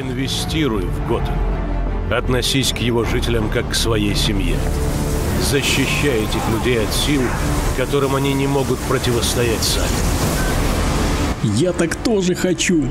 [0.00, 1.34] Инвестируй в Готэм.
[2.12, 4.56] Относись к его жителям как к своей семье.
[5.42, 7.20] Защищай этих людей от сил,
[7.76, 9.88] которым они не могут противостоять сами.
[11.56, 12.84] Я так тоже хочу.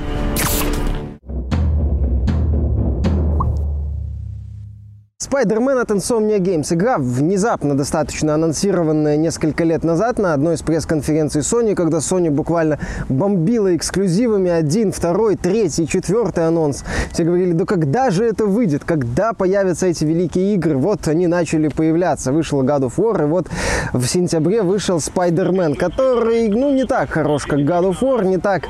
[5.29, 6.73] Spider-Man от Insomnia Games.
[6.73, 12.79] Игра внезапно достаточно анонсированная несколько лет назад на одной из пресс-конференций Sony, когда Sony буквально
[13.09, 16.85] бомбила эксклюзивами один, второй, третий, четвертый анонс.
[17.11, 20.77] Все говорили, да когда же это выйдет, когда появятся эти великие игры?
[20.77, 22.31] Вот они начали появляться.
[22.31, 23.47] Вышел God of War, и вот
[23.91, 28.63] в сентябре вышел Spider-Man, который, ну, не так хорош, как God of War, не так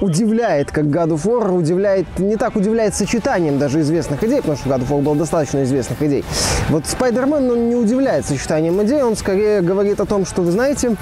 [0.00, 4.70] удивляет, как God of War, удивляет, не так удивляет сочетанием даже известных идей, потому что
[4.70, 6.24] God of War был достаточно известный интересных идей.
[6.68, 10.96] Вот Спайдермен, он не удивляет сочетанием идей, он скорее говорит о том, что, вы знаете,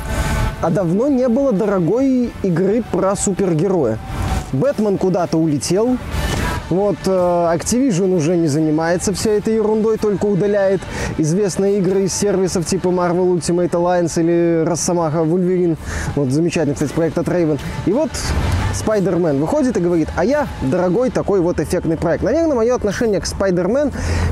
[0.60, 3.98] а давно не было дорогой игры про супергероя.
[4.52, 5.98] Бэтмен куда-то улетел,
[6.70, 10.80] вот э, Activision уже не занимается всей этой ерундой, только удаляет
[11.16, 15.78] известные игры из сервисов типа Marvel Ultimate Alliance или Росомаха Вульверин.
[16.14, 17.58] Вот замечательный, кстати, проект от Raven.
[17.86, 18.10] И вот
[18.74, 22.22] Спайдермен выходит и говорит, а я дорогой такой вот эффектный проект.
[22.22, 23.90] Наверное, мое отношение к Спайдермен,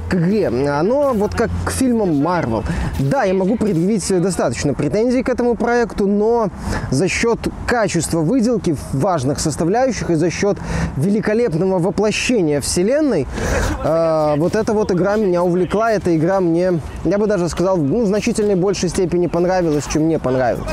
[0.09, 2.65] к игре, оно вот как к фильмам Marvel.
[2.99, 6.51] Да, я могу предъявить достаточно претензий к этому проекту, но
[6.91, 10.59] за счет качества выделки важных составляющих и за счет
[10.97, 12.26] великолепного воплощения
[12.61, 13.27] вселенной,
[13.85, 18.03] э, вот эта вот игра меня увлекла, эта игра мне, я бы даже сказал, ну,
[18.03, 20.67] в значительной большей степени понравилась, чем мне понравилась.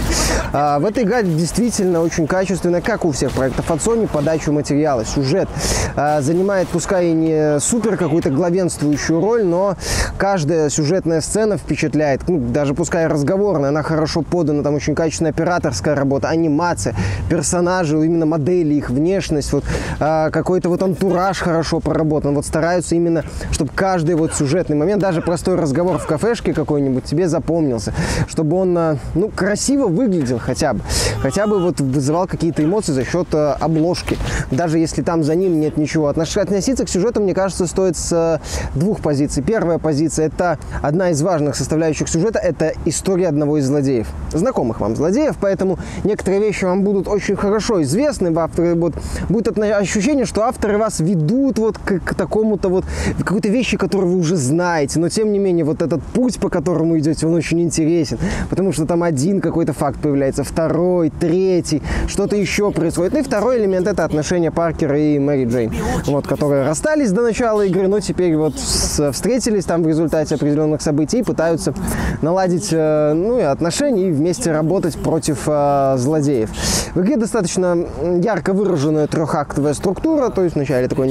[0.54, 5.04] Э, в этой игре действительно очень качественная, как у всех проектов от Sony подачу материала,
[5.04, 5.50] сюжет.
[5.96, 9.76] Э, занимает, пускай и не супер какую-то главенствующую роль, но
[10.18, 12.28] каждая сюжетная сцена впечатляет.
[12.28, 16.96] Ну, даже пускай разговорная, она хорошо подана, там очень качественная операторская работа, анимация,
[17.30, 19.64] персонажи, именно модели, их внешность, вот
[20.00, 22.36] э, какой-то вот антураж хорошо проработан.
[22.36, 27.28] Вот стараются именно, чтобы каждый вот сюжетный момент, даже простой разговор в кафешке какой-нибудь тебе
[27.28, 27.94] запомнился,
[28.28, 30.82] чтобы он, ну, красиво выглядел хотя бы.
[31.22, 34.18] Хотя бы вот вызывал какие-то эмоции за счет обложки.
[34.52, 36.08] Даже если там за ним нет ничего.
[36.08, 39.44] Относиться к сюжету, мне кажется, стоит с э, двух позиций.
[39.44, 44.08] Первая позиция– это одна из важных составляющих сюжета– это история одного из злодеев.
[44.34, 48.34] Знакомых вам злодеев, поэтому некоторые вещи вам будут очень хорошо известны.
[48.36, 48.94] Авторы вот,
[49.30, 52.86] будет ощущение, что авторы вас ведут вот к, к такому-то вот,
[53.20, 55.00] какой-то вещи, которые вы уже знаете.
[55.00, 58.18] Но, тем не менее, вот этот путь, по которому идете, он очень интересен.
[58.50, 63.14] Потому что там один какой-то факт появляется, второй, третий, что-то еще происходит.
[63.14, 65.74] Ну и второй элемент– это отношения Паркера и Мэри Джейн,
[66.08, 71.20] вот, которые расстались до начала игры, но теперь вот встретились там в результате определенных событий
[71.20, 71.74] и пытаются
[72.22, 76.50] наладить э, ну, и отношения и вместе работать против э, злодеев.
[76.96, 77.78] В игре достаточно
[78.22, 81.08] ярко выраженная трехактовая структура, то есть вначале такое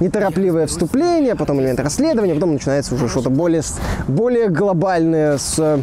[0.00, 3.62] неторопливое вступление, потом элемент расследования, потом начинается уже что-то более,
[4.08, 5.82] более глобальное с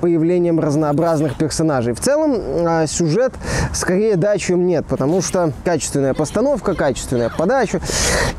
[0.00, 1.94] появлением разнообразных персонажей.
[1.94, 3.32] В целом э, сюжет
[3.72, 7.80] скорее да, чем нет, потому что качественная постановка, качественная подача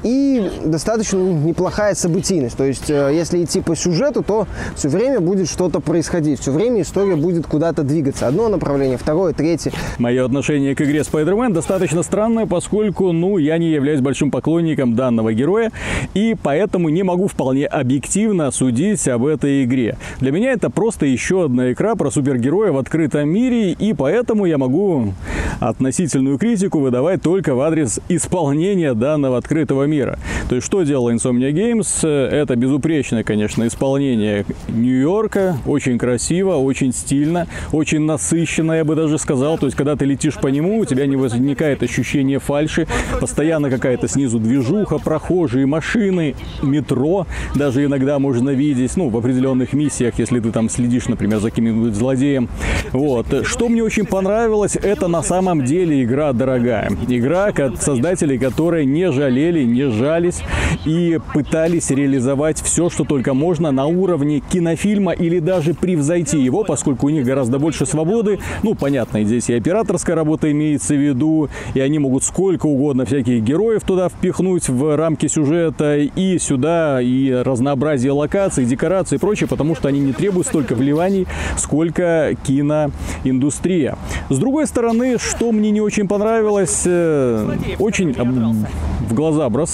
[0.03, 2.57] и достаточно неплохая событийность.
[2.57, 6.81] То есть, э, если идти по сюжету, то все время будет что-то происходить, все время
[6.81, 8.27] история будет куда-то двигаться.
[8.27, 9.71] Одно направление, второе, третье.
[9.97, 15.33] Мое отношение к игре Spider-Man достаточно странное, поскольку, ну, я не являюсь большим поклонником данного
[15.33, 15.71] героя,
[16.13, 19.97] и поэтому не могу вполне объективно судить об этой игре.
[20.19, 24.57] Для меня это просто еще одна игра про супергероя в открытом мире, и поэтому я
[24.57, 25.13] могу
[25.59, 30.19] относительную критику выдавать только в адрес исполнения данного открытого мира.
[30.49, 32.07] То есть, что делала Insomnia Games?
[32.07, 35.57] Это безупречное, конечно, исполнение Нью-Йорка.
[35.65, 39.57] Очень красиво, очень стильно, очень насыщенно, я бы даже сказал.
[39.57, 42.87] То есть, когда ты летишь по нему, у тебя не возникает ощущение фальши.
[43.19, 47.27] Постоянно какая-то снизу движуха, прохожие, машины, метро.
[47.55, 51.93] Даже иногда можно видеть, ну, в определенных миссиях, если ты там следишь, например, за каким-нибудь
[51.93, 52.49] злодеем.
[52.91, 53.27] Вот.
[53.45, 56.89] Что мне очень понравилось, это на самом деле игра дорогая.
[57.07, 60.33] Игра от создателей, которые не жалели, не
[60.85, 67.07] и пытались реализовать все, что только можно на уровне кинофильма или даже превзойти его, поскольку
[67.07, 68.39] у них гораздо больше свободы.
[68.63, 73.44] Ну, понятно, здесь и операторская работа имеется в виду, и они могут сколько угодно всяких
[73.44, 79.75] героев туда впихнуть в рамки сюжета, и сюда, и разнообразие локаций, декораций и прочее, потому
[79.75, 81.27] что они не требуют столько вливаний,
[81.57, 83.97] сколько киноиндустрия.
[84.29, 89.66] С другой стороны, что мне не очень понравилось, э, очень в глаза бросается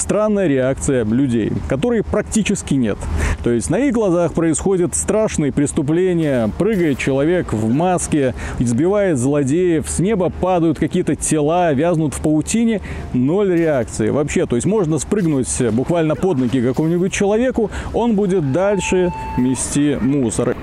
[0.00, 2.98] странная реакция людей, которой практически нет.
[3.44, 9.98] То есть на их глазах происходят страшные преступления, прыгает человек в маске, избивает злодеев, с
[9.98, 12.80] неба падают какие-то тела, вязнут в паутине,
[13.12, 14.10] ноль реакции.
[14.10, 20.56] Вообще, то есть можно спрыгнуть буквально под ноги какому-нибудь человеку, он будет дальше мести мусор.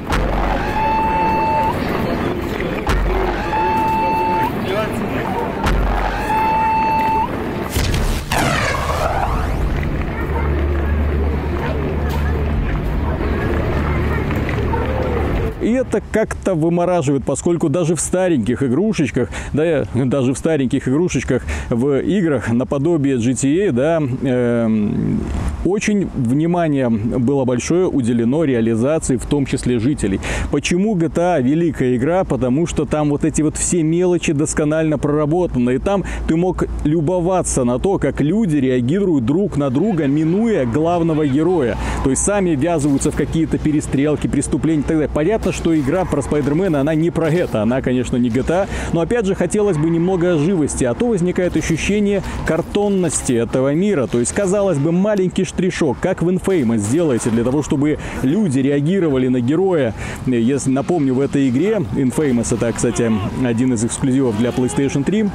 [16.18, 23.18] Как-то вымораживает, поскольку даже в стареньких игрушечках, да, даже в стареньких игрушечках в играх наподобие
[23.18, 24.68] GTA, да, э,
[25.64, 30.19] очень внимание было большое уделено реализации, в том числе жителей.
[30.52, 32.24] Почему GTA великая игра?
[32.24, 35.75] Потому что там вот эти вот все мелочи досконально проработаны.
[35.75, 41.28] И там ты мог любоваться на то, как люди реагируют друг на друга, минуя главного
[41.28, 41.78] героя.
[42.04, 45.12] То есть сами ввязываются в какие-то перестрелки, преступления и так далее.
[45.13, 47.62] Понятно, что игра про Спайдермена, она не про это.
[47.62, 48.68] Она, конечно, не GTA.
[48.94, 50.83] Но опять же, хотелось бы немного живости.
[50.83, 54.07] А то возникает ощущение картонности этого мира.
[54.07, 59.27] То есть, казалось бы, маленький штришок, как в Infamous сделаете для того, чтобы люди реагировали
[59.27, 59.94] на героя.
[60.25, 63.12] Если напомню, в этой игре Infamous это, кстати,
[63.44, 65.25] один из эксклюзивов для PlayStation 3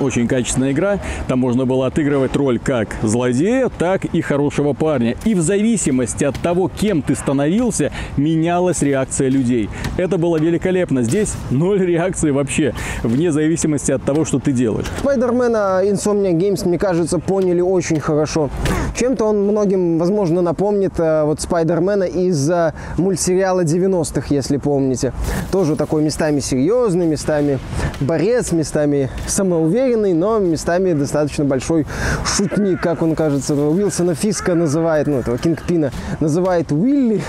[0.00, 0.98] очень качественная игра.
[1.28, 5.16] Там можно было отыгрывать роль как злодея, так и хорошего парня.
[5.24, 9.70] И в зависимости от того, кем ты становился, менялась реакция людей.
[9.96, 11.02] Это было великолепно.
[11.02, 14.86] Здесь ноль реакции вообще, вне зависимости от того, что ты делаешь.
[15.00, 18.50] Спайдермена Insomnia Games, мне кажется, поняли очень хорошо.
[18.94, 25.12] Чем-то он многим, возможно, напомнит э, вот Спайдермена из э, мультсериала 90-х, если помните.
[25.52, 27.58] Тоже такой местами серьезный, местами
[28.00, 31.86] борец, местами самоуверенный уверенный, но местами достаточно большой
[32.24, 37.22] шутник, как он кажется, Уилсона Фиска называет, ну, этого Кингпина, называет Уилли.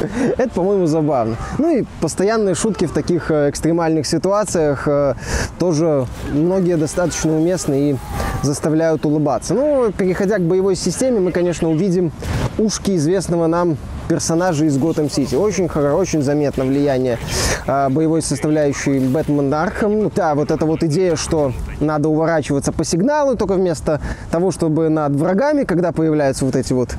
[0.38, 1.36] Это, по-моему, забавно.
[1.58, 5.14] Ну и постоянные шутки в таких э, экстремальных ситуациях э,
[5.58, 7.96] тоже многие достаточно уместны и
[8.42, 9.54] заставляют улыбаться.
[9.54, 12.12] Ну, переходя к боевой системе, мы, конечно, увидим
[12.58, 13.76] ушки известного нам
[14.08, 15.34] персонажей из Готэм Сити.
[15.34, 17.18] Очень, очень заметно влияние
[17.66, 20.02] э, боевой составляющей Batman Arkham.
[20.02, 24.88] Ну, да, вот эта вот идея, что надо уворачиваться по сигналу, только вместо того, чтобы
[24.88, 26.90] над врагами, когда появляются вот эти вот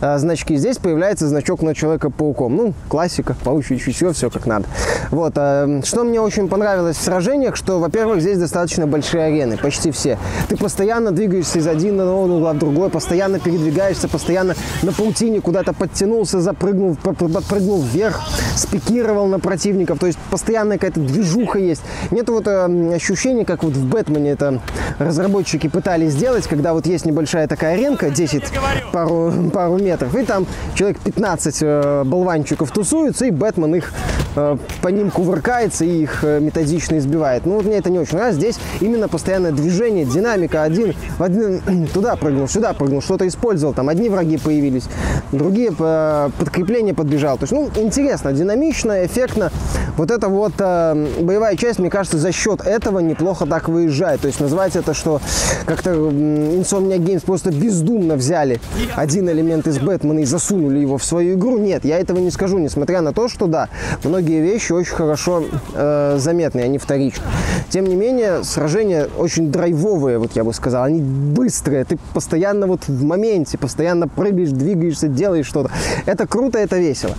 [0.00, 2.56] э, значки, здесь появляется значок над Человека-пауком.
[2.56, 4.66] Ну, классика, паучье чутье, все как надо.
[5.10, 9.90] Вот, э, что мне очень понравилось в сражениях, что, во-первых, здесь достаточно большие арены, почти
[9.90, 10.18] все.
[10.48, 16.40] Ты постоянно двигаешься из один угла в другой, постоянно передвигаешься, постоянно на паутине куда-то подтянулся,
[16.40, 18.20] за запрыгнул, подпрыгнул вверх,
[18.56, 19.98] спикировал на противников.
[19.98, 21.82] То есть постоянная какая-то движуха есть.
[22.10, 24.60] Нет вот э, ощущения, как вот в Бэтмене это
[24.98, 28.44] разработчики пытались сделать, когда вот есть небольшая такая аренка, 10
[28.92, 33.92] пару, пару метров, и там человек 15 э, болванчиков тусуются, и Бэтмен их
[34.36, 37.46] э, по ним кувыркается и их э, методично избивает.
[37.46, 38.40] Ну вот мне это не очень нравится.
[38.40, 40.62] Здесь именно постоянное движение, динамика.
[40.62, 43.74] Один, один туда прыгнул, сюда прыгнул, что-то использовал.
[43.74, 44.84] Там одни враги появились,
[45.32, 47.38] другие э, подкрепление подбежало.
[47.38, 49.50] То есть, ну, интересно, динамично, эффектно.
[49.96, 54.15] Вот эта вот э, боевая часть, мне кажется, за счет этого неплохо так выезжает.
[54.18, 55.20] То есть, называется это, что
[55.64, 58.60] как-то Insomnia Games просто бездумно взяли
[58.94, 61.58] один элемент из Бэтмена и засунули его в свою игру.
[61.58, 63.68] Нет, я этого не скажу, несмотря на то, что, да,
[64.04, 67.24] многие вещи очень хорошо э, заметны, они вторичны.
[67.68, 70.84] Тем не менее, сражения очень драйвовые, вот я бы сказал.
[70.84, 75.70] Они быстрые, ты постоянно вот в моменте, постоянно прыгаешь, двигаешься, делаешь что-то.
[76.06, 77.14] Это круто, это весело.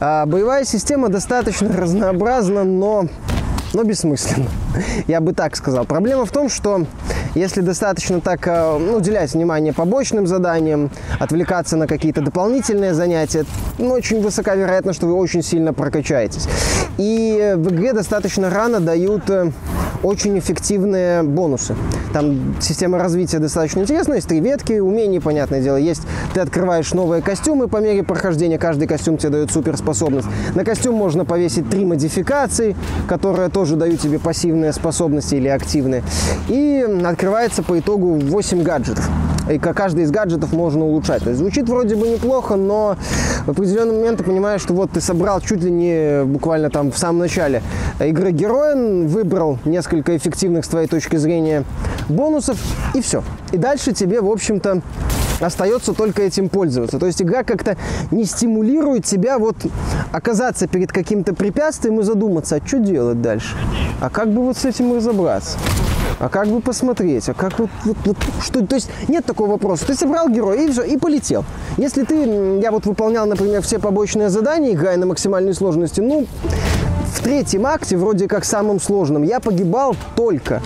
[0.00, 3.06] А, боевая система достаточно разнообразна, но
[3.72, 4.48] но бессмысленно.
[5.06, 5.84] Я бы так сказал.
[5.84, 6.86] Проблема в том, что
[7.34, 13.44] если достаточно так э, ну, уделять внимание побочным заданиям, отвлекаться на какие-то дополнительные занятия,
[13.78, 16.46] ну, очень высока вероятность, что вы очень сильно прокачаетесь.
[16.98, 19.50] И в игре достаточно рано дают э,
[20.02, 21.74] очень эффективные бонусы.
[22.12, 26.02] Там система развития достаточно интересная, есть три ветки, умений, понятное дело, есть.
[26.34, 30.28] Ты открываешь новые костюмы по мере прохождения, каждый костюм тебе дает суперспособность.
[30.54, 32.76] На костюм можно повесить три модификации,
[33.08, 36.02] которые тоже дают тебе пассивные способности или активные.
[36.48, 39.08] И открывается по итогу 8 гаджетов.
[39.50, 41.22] И каждый из гаджетов можно улучшать.
[41.22, 42.96] То есть звучит вроде бы неплохо, но
[43.46, 46.98] в определенный момент ты понимаешь, что вот ты собрал чуть ли не буквально там в
[46.98, 47.62] самом начале
[48.00, 51.64] игры героя, выбрал несколько эффективных с твоей точки зрения
[52.08, 52.58] бонусов,
[52.94, 53.22] и все.
[53.52, 54.82] И дальше тебе, в общем-то,
[55.40, 56.98] остается только этим пользоваться.
[56.98, 57.76] То есть игра как-то
[58.10, 59.56] не стимулирует тебя вот
[60.12, 63.56] оказаться перед каким-то препятствием и задуматься, а что делать дальше?
[64.00, 65.58] А как бы вот с этим разобраться?
[66.18, 69.86] А как бы посмотреть, а как вот, вот, вот что, то есть нет такого вопроса.
[69.86, 71.44] Ты собрал героя и все, и полетел.
[71.76, 76.26] Если ты, я вот выполнял, например, все побочные задания, играя на максимальной сложности, ну,
[77.14, 80.62] в третьем акте, вроде как самым сложным, я погибал только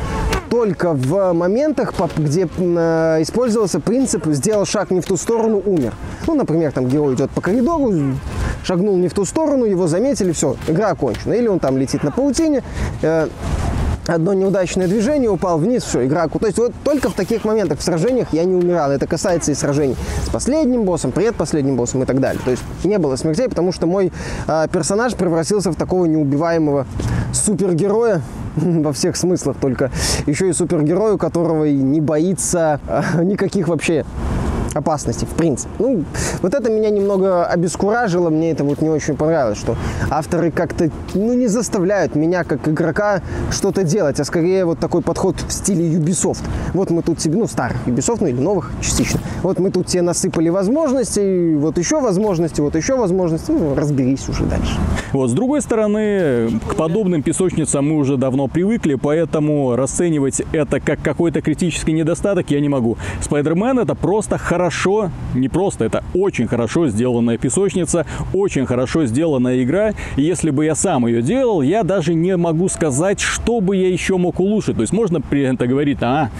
[0.48, 5.92] только в моментах, где э, использовался принцип «сделал шаг не в ту сторону, умер».
[6.26, 7.92] Ну, например, там герой идет по коридору,
[8.62, 11.34] шагнул не в ту сторону, его заметили, все, игра окончена.
[11.34, 12.62] Или он там летит на паутине,
[13.02, 13.28] э,
[14.08, 16.28] одно неудачное движение, упал вниз, все, игра.
[16.28, 18.90] То есть вот только в таких моментах в сражениях я не умирал.
[18.90, 22.40] Это касается и сражений с последним боссом, предпоследним боссом и так далее.
[22.44, 24.12] То есть не было смертей, потому что мой
[24.46, 26.86] э, персонаж превратился в такого неубиваемого
[27.32, 28.22] супергероя
[28.56, 29.90] во всех смыслах, только
[30.26, 34.04] еще и супергерой, у которого не боится э, никаких вообще
[34.76, 35.70] опасности, в принципе.
[35.78, 36.04] Ну,
[36.42, 39.76] вот это меня немного обескуражило, мне это вот не очень понравилось, что
[40.10, 45.36] авторы как-то, ну, не заставляют меня, как игрока, что-то делать, а скорее вот такой подход
[45.36, 46.42] в стиле Ubisoft.
[46.74, 49.20] Вот мы тут себе, ну, старых Ubisoft, ну, или новых частично.
[49.42, 54.44] Вот мы тут тебе насыпали возможности, вот еще возможности, вот еще возможности, ну, разберись уже
[54.44, 54.76] дальше.
[55.12, 61.00] Вот, с другой стороны, к подобным песочницам мы уже давно привыкли, поэтому расценивать это как
[61.02, 62.96] какой-то критический недостаток я не могу.
[63.22, 69.62] Spider-Man это просто хорошо хорошо, не просто, это очень хорошо сделанная песочница, очень хорошо сделанная
[69.62, 69.92] игра.
[70.16, 73.88] И если бы я сам ее делал, я даже не могу сказать, что бы я
[73.88, 74.74] еще мог улучшить.
[74.74, 76.30] То есть можно при этом говорить, а,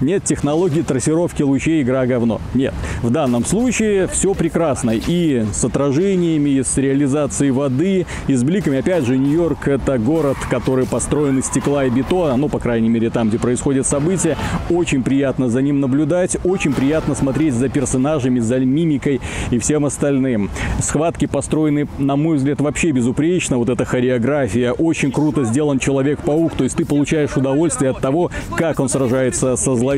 [0.00, 2.40] нет технологии трассировки лучей, игра говно.
[2.54, 4.92] Нет, в данном случае все прекрасно.
[4.94, 8.78] И с отражениями, и с реализацией воды, и с бликами.
[8.78, 13.10] Опять же, Нью-Йорк это город, который построен из стекла и бетона, ну, по крайней мере,
[13.10, 14.36] там, где происходят события.
[14.70, 20.50] Очень приятно за ним наблюдать, очень приятно смотреть за персонажами, за мимикой и всем остальным.
[20.80, 23.58] Схватки построены, на мой взгляд, вообще безупречно.
[23.58, 24.72] Вот эта хореография.
[24.72, 26.54] Очень круто сделан Человек-паук.
[26.54, 29.89] То есть ты получаешь удовольствие от того, как он сражается со злодеями,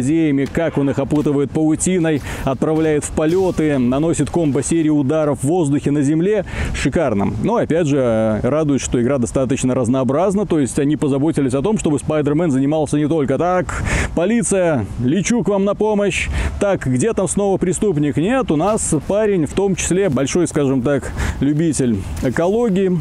[0.53, 6.45] как он их опутывает паутиной, отправляет в полеты, наносит комбо-серию ударов в воздухе на земле.
[6.75, 7.33] Шикарно.
[7.43, 10.47] Но, опять же, радует, что игра достаточно разнообразна.
[10.47, 13.83] То есть они позаботились о том, чтобы Спайдермен занимался не только так,
[14.15, 16.29] полиция, лечу к вам на помощь,
[16.61, 18.17] так, где там снова преступник.
[18.17, 23.01] Нет, у нас парень, в том числе большой, скажем так, любитель экологии,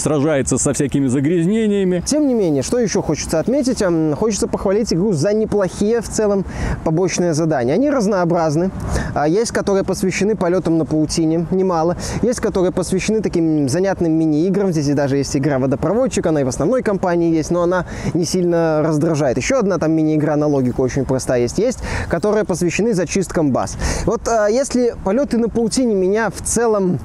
[0.00, 2.02] сражается со всякими загрязнениями.
[2.06, 3.82] Тем не менее, что еще хочется отметить?
[4.16, 6.44] Хочется похвалить игру за неплохие в целом
[6.84, 7.74] побочные задания.
[7.74, 8.70] Они разнообразны.
[9.14, 11.96] А, есть, которые посвящены полетам на паутине, немало.
[12.22, 14.72] Есть, которые посвящены таким занятным мини-играм.
[14.72, 18.82] Здесь даже есть игра «Водопроводчик», она и в основной кампании есть, но она не сильно
[18.82, 19.36] раздражает.
[19.36, 21.58] Еще одна там мини-игра на логику очень простая есть.
[21.58, 23.76] Есть, которые посвящены зачисткам баз.
[24.06, 26.98] Вот а, если полеты на паутине меня в целом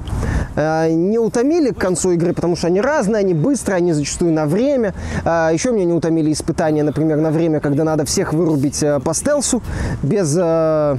[0.56, 4.94] не утомили к концу игры, потому что они разные, они быстрые, они зачастую на время.
[5.24, 9.14] А, еще меня не утомили испытания, например, на время, когда надо всех вырубить э, по
[9.14, 9.62] стелсу
[10.02, 10.98] без э,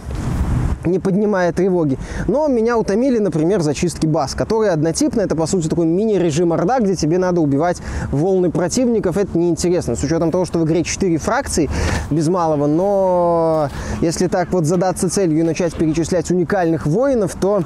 [0.87, 1.99] не поднимая тревоги.
[2.29, 5.23] Но меня утомили, например, зачистки баз, которые однотипны.
[5.23, 7.79] Это, по сути, такой мини-режим Орда, где тебе надо убивать
[8.13, 9.17] волны противников.
[9.17, 11.69] Это неинтересно, с учетом того, что в игре 4 фракции
[12.11, 12.67] без малого.
[12.67, 13.69] Но
[14.01, 17.63] если так вот задаться целью и начать перечислять уникальных воинов, то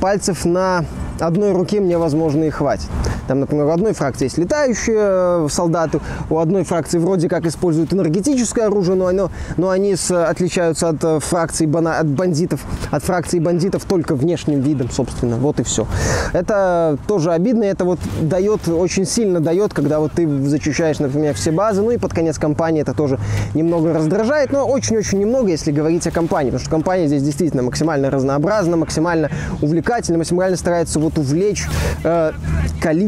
[0.00, 0.84] пальцев на
[1.20, 2.88] одной руке мне, возможно, и хватит.
[3.26, 7.92] Там, например, у одной фракции есть летающие э, солдаты, у одной фракции вроде как используют
[7.92, 13.02] энергетическое оружие, но, оно, но они с, отличаются от э, фракций бана, от бандитов, от
[13.02, 15.36] фракции бандитов только внешним видом, собственно.
[15.36, 15.86] Вот и все.
[16.32, 21.50] Это тоже обидно, это вот дает, очень сильно дает, когда вот ты зачищаешь, например, все
[21.50, 23.18] базы, ну и под конец кампании это тоже
[23.54, 28.10] немного раздражает, но очень-очень немного, если говорить о кампании, потому что компания здесь действительно максимально
[28.10, 29.30] разнообразна, максимально
[29.60, 31.66] увлекательна, максимально старается вот увлечь
[32.04, 32.32] э,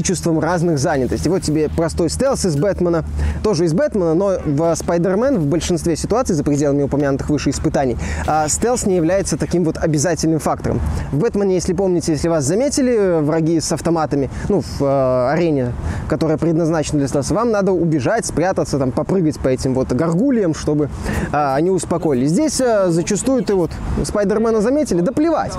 [0.08, 1.28] количеством разных занятостей.
[1.28, 3.04] Вот тебе простой стелс из Бэтмена,
[3.42, 8.48] тоже из Бэтмена, но в Спайдермен в большинстве ситуаций, за пределами упомянутых выше испытаний, э,
[8.48, 10.80] стелс не является таким вот обязательным фактором.
[11.12, 15.72] В Бэтмене, если помните, если вас заметили, враги с автоматами, ну, в э, арене,
[16.08, 20.88] которая предназначена для стелса, вам надо убежать, спрятаться, там, попрыгать по этим вот горгульям, чтобы
[21.32, 22.30] э, они успокоились.
[22.30, 23.70] Здесь э, зачастую ты вот
[24.04, 25.52] Спайдермена заметили, да плевать,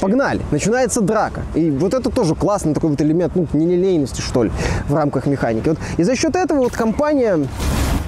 [0.00, 1.42] погнали, начинается драка.
[1.56, 4.52] И вот это тоже классный такой вот элемент, ну, не нелейности, что ли,
[4.88, 5.68] в рамках механики.
[5.68, 7.38] Вот, и за счет этого вот компания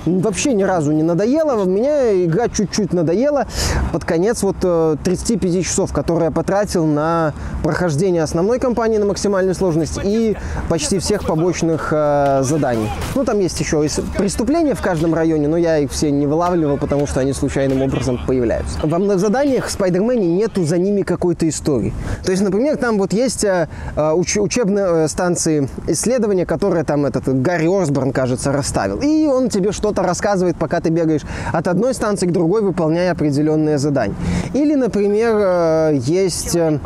[0.07, 1.64] вообще ни разу не надоело.
[1.64, 3.47] Меня игра чуть-чуть надоела
[3.93, 9.55] под конец вот 35 э, часов, которые я потратил на прохождение основной кампании на максимальной
[9.55, 10.37] сложности и
[10.69, 12.88] почти всех побочных э, заданий.
[13.14, 16.76] Ну, там есть еще и преступления в каждом районе, но я их все не вылавливал,
[16.76, 18.78] потому что они случайным образом появляются.
[18.83, 21.93] Во многих заданиях в Спайдермене нету за ними какой-то истории.
[22.25, 27.40] То есть, например, там вот есть э, э уч учебные станции исследования, которые там этот
[27.43, 29.00] Гарри Орсборн, кажется, расставил.
[29.00, 33.12] И он тебе что кто-то рассказывает, пока ты бегаешь от одной станции к другой, выполняя
[33.12, 34.14] определенные задания.
[34.52, 36.78] Или, например, э, есть э,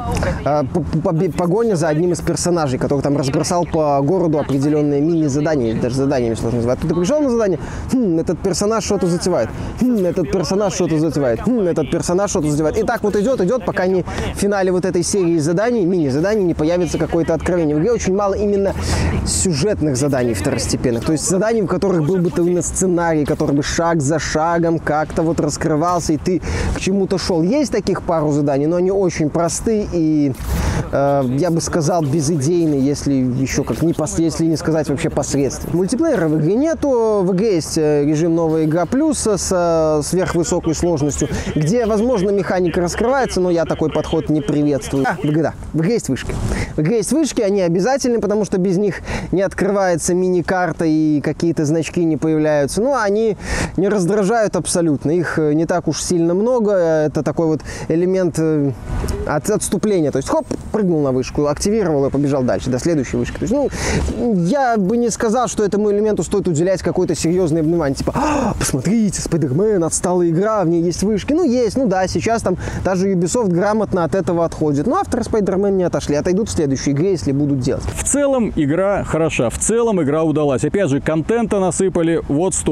[0.44, 0.62] э,
[1.36, 6.58] погоня за одним из персонажей, который там разбросал по городу определенные мини-задания, даже заданиями сложно
[6.58, 6.78] называть.
[6.78, 7.58] Ты пришел на задание,
[7.92, 9.48] хм, этот персонаж что-то затевает,
[9.80, 12.78] хм, этот персонаж что-то затевает, хм, этот персонаж что-то затевает.
[12.78, 14.04] И так вот идет, идет, пока не
[14.34, 17.74] в финале вот этой серии заданий, мини-заданий, не появится какое-то откровение.
[17.74, 18.74] В игре очень мало именно
[19.26, 22.91] сюжетных заданий второстепенных, то есть заданий, в которых был бы ты на сценарий,
[23.24, 26.40] который бы шаг за шагом как-то вот раскрывался, и ты
[26.74, 27.42] к чему-то шел.
[27.42, 30.32] Есть таких пару заданий, но они очень простые и,
[30.92, 34.18] э, я бы сказал, безыдейные, если еще как не пос...
[34.18, 35.76] если не сказать вообще посредственно.
[35.76, 41.28] Мультиплеера в игре нету, в игре есть э, режим новая игра плюс с сверхвысокой сложностью,
[41.54, 45.04] где, возможно, механика раскрывается, но я такой подход не приветствую.
[45.08, 46.34] А, в игре, да, в игре есть вышки.
[46.76, 51.64] В игре есть вышки, они обязательны, потому что без них не открывается мини-карта и какие-то
[51.64, 52.81] значки не появляются.
[52.82, 53.36] Ну, они
[53.76, 58.38] не раздражают абсолютно, их э, не так уж сильно много, это такой вот элемент
[59.26, 63.36] от, отступления, то есть хоп, прыгнул на вышку, активировал и побежал дальше, до следующей вышки.
[63.38, 63.68] То есть, ну,
[64.44, 67.94] я бы не сказал, что этому элементу стоит уделять какое-то серьезное внимание.
[67.94, 71.32] Типа, а, посмотрите, Спайдермен, отсталая игра, в ней есть вышки.
[71.32, 74.86] Ну, есть, ну да, сейчас там даже Ubisoft грамотно от этого отходит.
[74.86, 77.84] Но авторы Спайдермен не отошли, отойдут в следующей игре, если будут делать.
[77.94, 80.64] В целом игра хороша, в целом игра удалась.
[80.64, 82.71] Опять же, контента насыпали вот столько.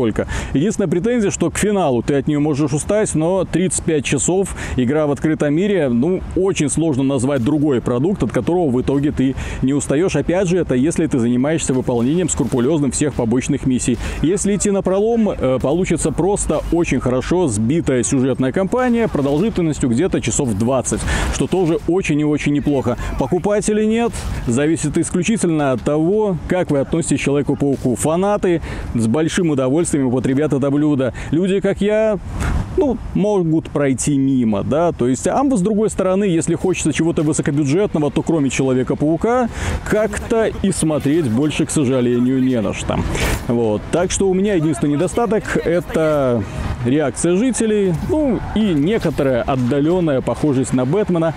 [0.55, 5.13] Единственная претензия, что к финалу ты от нее можешь устать, но 35 часов игра в
[5.13, 10.17] открытом мире, ну, очень сложно назвать другой продукт, от которого в итоге ты не устаешь.
[10.17, 13.99] Опять же, это если ты занимаешься выполнением скрупулезным всех побочных миссий.
[14.23, 20.55] Если идти на пролом, э, получится просто очень хорошо сбитая сюжетная кампания продолжительностью где-то часов
[20.55, 21.01] 20,
[21.35, 22.97] что тоже очень и очень неплохо.
[23.19, 24.13] Покупать или нет,
[24.47, 27.97] зависит исключительно от того, как вы относитесь к Человеку-пауку.
[27.97, 28.63] Фанаты
[28.95, 31.13] с большим удовольствием употребят это блюдо.
[31.31, 32.19] Люди, как я,
[32.77, 38.11] ну, могут пройти мимо, да, то есть, а с другой стороны, если хочется чего-то высокобюджетного,
[38.11, 39.49] то кроме Человека-паука,
[39.85, 42.99] как-то и смотреть больше, к сожалению, не на что.
[43.49, 46.43] Вот, так что у меня единственный недостаток– это
[46.87, 51.35] реакция жителей, ну и некоторая отдаленная похожесть на Бэтмена.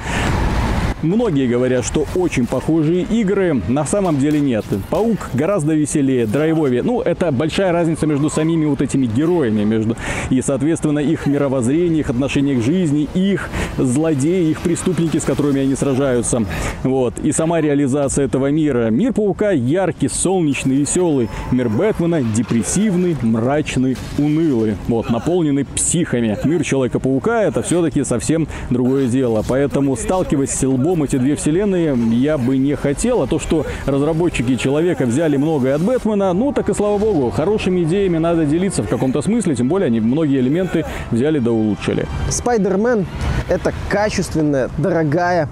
[1.03, 3.61] Многие говорят, что очень похожие игры.
[3.67, 4.63] На самом деле нет.
[4.89, 6.81] Паук гораздо веселее, драйвовее.
[6.81, 9.65] Ну, это большая разница между самими вот этими героями.
[9.65, 9.97] Между...
[10.29, 15.75] И, соответственно, их мировоззрение, их отношение к жизни, их злодеи, их преступники, с которыми они
[15.75, 16.45] сражаются.
[16.83, 17.15] Вот.
[17.21, 18.89] И сама реализация этого мира.
[18.89, 21.27] Мир Паука яркий, солнечный, веселый.
[21.51, 24.77] Мир Бэтмена депрессивный, мрачный, унылый.
[24.87, 26.37] Вот, наполненный психами.
[26.45, 29.43] Мир Человека-паука это все-таки совсем другое дело.
[29.45, 33.21] Поэтому сталкиваясь с лбом целиком эти две вселенные я бы не хотел.
[33.21, 37.83] А то, что разработчики Человека взяли многое от Бэтмена, ну так и слава богу, хорошими
[37.83, 42.05] идеями надо делиться в каком-то смысле, тем более они многие элементы взяли да улучшили.
[42.29, 43.05] Спайдермен–
[43.49, 45.49] это качественная, дорогая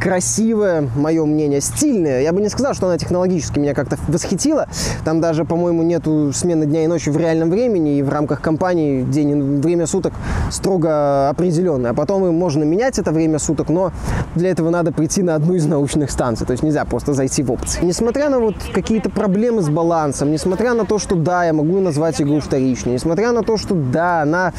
[0.00, 2.22] красивая, мое мнение, стильная.
[2.22, 4.66] Я бы не сказал, что она технологически меня как-то восхитила.
[5.04, 9.02] Там даже, по-моему, нету смены дня и ночи в реальном времени, и в рамках компании
[9.02, 10.12] день, время суток
[10.50, 11.92] строго определенное.
[11.92, 13.92] А потом и можно менять это время суток, но
[14.34, 16.46] для этого надо прийти на одну из научных станций.
[16.46, 17.80] То есть нельзя просто зайти в опции.
[17.82, 22.20] Несмотря на вот какие-то проблемы с балансом, несмотря на то, что да, я могу назвать
[22.20, 24.52] игру вторичной, несмотря на то, что да, она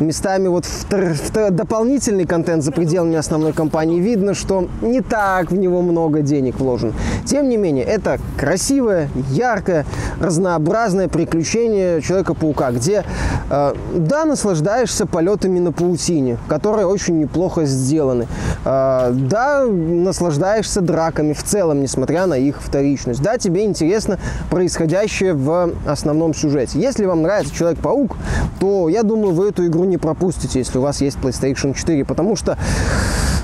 [0.00, 5.52] местами вот втор, втор, дополнительный контент за пределами основной кампании, видно, что что не так
[5.52, 6.92] в него много денег вложено.
[7.24, 9.86] Тем не менее, это красивое, яркое,
[10.20, 13.04] разнообразное приключение Человека-паука, где,
[13.48, 18.26] э, да, наслаждаешься полетами на паутине, которые очень неплохо сделаны.
[18.64, 23.22] Э, да, наслаждаешься драками в целом, несмотря на их вторичность.
[23.22, 24.18] Да, тебе интересно
[24.50, 26.80] происходящее в основном сюжете.
[26.80, 28.16] Если вам нравится Человек-паук,
[28.58, 32.34] то я думаю, вы эту игру не пропустите, если у вас есть PlayStation 4, потому
[32.34, 32.58] что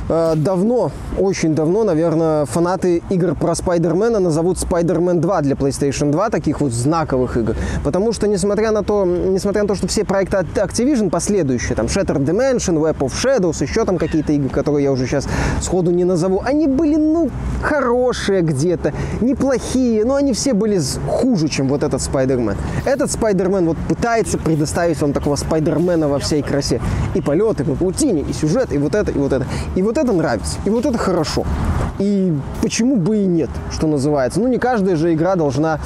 [0.08, 6.60] давно, очень давно, наверное, фанаты игр про Спайдермена назовут Spider-Man 2 для PlayStation 2, таких
[6.60, 7.56] вот знаковых игр.
[7.84, 12.24] Потому что, несмотря на то, несмотря на то, что все проекты Activision последующие, там Shattered
[12.24, 15.26] Dimension, Web of Shadows, еще там какие-то игры, которые я уже сейчас
[15.60, 17.30] сходу не назову, они были, ну,
[17.62, 22.56] хорошие где-то, неплохие, но они все были хуже, чем вот этот Spider-Man.
[22.84, 26.80] Этот Spider-Man вот пытается предоставить вам такого Спайдермена во всей красе.
[27.14, 29.46] И полеты по паутине, и сюжет, и вот это, и вот это.
[29.74, 31.44] И вот вот это нравится, и вот это хорошо.
[31.98, 32.32] И
[32.62, 34.40] почему бы и нет, что называется.
[34.40, 35.80] Ну, не каждая же игра должна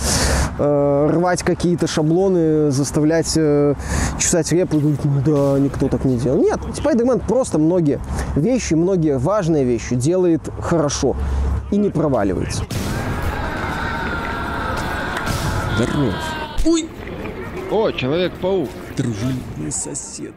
[0.59, 3.75] э, рвать какие-то шаблоны, заставлять э,
[4.19, 6.39] чесать репу и говорить, ну да, никто так не делал.
[6.39, 8.01] Нет, Spider-Man просто многие
[8.35, 11.17] вещи, многие важные вещи делает хорошо
[11.71, 12.65] и не проваливается.
[15.77, 16.15] Здоров.
[16.67, 16.89] Ой!
[17.71, 18.69] О, Человек-паук.
[18.97, 20.35] Дружелюбный сосед.